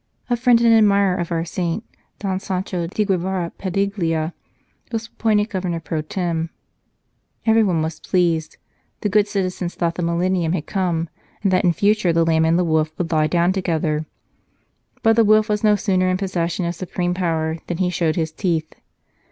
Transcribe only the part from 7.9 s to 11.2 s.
pleased; the good citizens thought the millennium had come,